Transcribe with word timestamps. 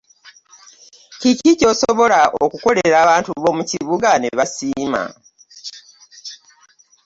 Kiki 1.19 1.51
ky'osobola 1.59 2.19
okukolera 2.43 2.95
abantu 3.03 3.29
bo 3.43 3.51
mu 3.57 3.63
kibuga 3.69 4.09
ne 4.17 4.29
basiima? 4.37 5.03